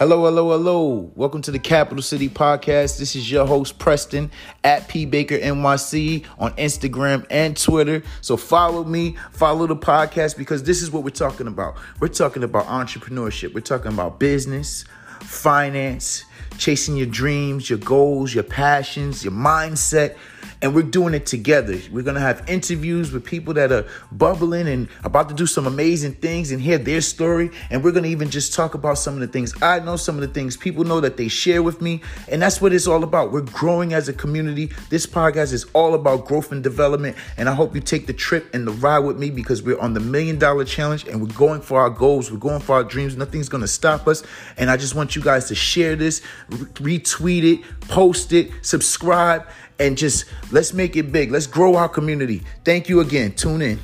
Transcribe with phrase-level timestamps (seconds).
[0.00, 1.12] Hello, hello, hello.
[1.14, 2.98] Welcome to the Capital City Podcast.
[2.98, 4.30] This is your host, Preston,
[4.64, 8.02] at P Baker NYC on Instagram and Twitter.
[8.22, 11.76] So follow me, follow the podcast because this is what we're talking about.
[12.00, 14.86] We're talking about entrepreneurship, we're talking about business,
[15.20, 16.24] finance,
[16.56, 20.16] chasing your dreams, your goals, your passions, your mindset
[20.62, 21.78] and we're doing it together.
[21.90, 26.14] We're gonna have interviews with people that are bubbling and about to do some amazing
[26.14, 27.50] things and hear their story.
[27.70, 30.20] And we're gonna even just talk about some of the things I know, some of
[30.20, 32.02] the things people know that they share with me.
[32.28, 33.32] And that's what it's all about.
[33.32, 34.70] We're growing as a community.
[34.90, 37.16] This podcast is all about growth and development.
[37.36, 39.94] And I hope you take the trip and the ride with me because we're on
[39.94, 42.30] the million dollar challenge and we're going for our goals.
[42.30, 43.16] We're going for our dreams.
[43.16, 44.22] Nothing's gonna stop us.
[44.58, 49.46] And I just want you guys to share this, retweet it, post it, subscribe
[49.80, 51.32] and just let's make it big.
[51.32, 52.42] Let's grow our community.
[52.64, 53.32] Thank you again.
[53.32, 53.80] Tune in.